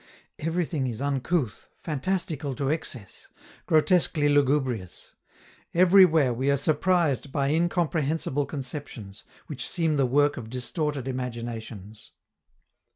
[0.39, 3.27] Everything is uncouth, fantastical to excess,
[3.67, 5.13] grotesquely lugubrious;
[5.75, 12.13] everywhere we are surprised by incomprehensible conceptions, which seem the work of distorted imaginations.